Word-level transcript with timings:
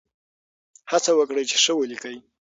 هڅه 0.91 1.11
وکړئ 1.15 1.43
چې 1.49 1.57
ښه 1.63 1.73
ولیکئ. 1.77 2.17